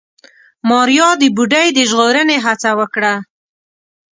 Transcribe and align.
ماريا 0.69 1.09
د 1.21 1.23
بوډۍ 1.35 1.67
د 1.73 1.79
ژغورنې 1.89 2.37
هڅه 2.45 2.71
وکړه. 2.79 3.13